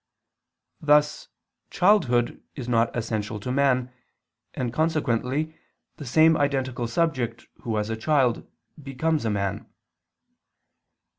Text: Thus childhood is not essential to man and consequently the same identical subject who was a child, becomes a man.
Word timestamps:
Thus 0.81 1.27
childhood 1.69 2.41
is 2.55 2.67
not 2.67 2.97
essential 2.97 3.39
to 3.39 3.51
man 3.51 3.93
and 4.55 4.73
consequently 4.73 5.55
the 5.97 6.07
same 6.07 6.35
identical 6.35 6.87
subject 6.87 7.45
who 7.59 7.69
was 7.69 7.91
a 7.91 7.95
child, 7.95 8.47
becomes 8.83 9.25
a 9.25 9.29
man. 9.29 9.69